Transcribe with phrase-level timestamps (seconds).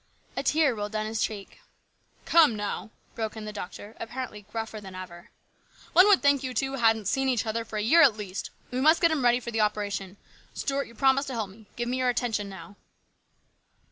[0.35, 1.49] A tear rolled down his face."
[2.25, 5.29] Come now," broke in the doctor, apparently gruffer than ever."
[5.93, 8.49] One would think you two hadn't seen each other for a year at least!
[8.71, 10.17] We must get him ready for the operation.
[10.55, 11.67] Stuart, you promised to help me.
[11.75, 12.77] Give me your attention now."